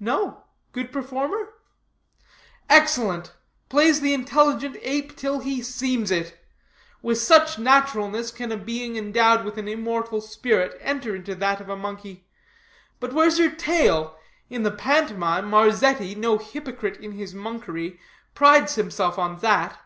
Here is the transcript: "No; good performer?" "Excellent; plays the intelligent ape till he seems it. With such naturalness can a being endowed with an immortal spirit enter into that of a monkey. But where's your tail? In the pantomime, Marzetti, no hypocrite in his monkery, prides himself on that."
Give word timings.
"No; 0.00 0.44
good 0.72 0.90
performer?" 0.90 1.50
"Excellent; 2.70 3.34
plays 3.68 4.00
the 4.00 4.14
intelligent 4.14 4.78
ape 4.80 5.14
till 5.14 5.40
he 5.40 5.60
seems 5.62 6.10
it. 6.10 6.42
With 7.02 7.18
such 7.18 7.58
naturalness 7.58 8.30
can 8.30 8.50
a 8.50 8.56
being 8.56 8.96
endowed 8.96 9.44
with 9.44 9.58
an 9.58 9.68
immortal 9.68 10.22
spirit 10.22 10.78
enter 10.80 11.14
into 11.14 11.34
that 11.34 11.60
of 11.60 11.68
a 11.68 11.76
monkey. 11.76 12.26
But 12.98 13.12
where's 13.12 13.38
your 13.38 13.52
tail? 13.54 14.16
In 14.48 14.62
the 14.62 14.72
pantomime, 14.72 15.50
Marzetti, 15.50 16.14
no 16.14 16.38
hypocrite 16.38 16.96
in 17.02 17.12
his 17.12 17.34
monkery, 17.34 18.00
prides 18.34 18.76
himself 18.76 19.18
on 19.18 19.40
that." 19.40 19.78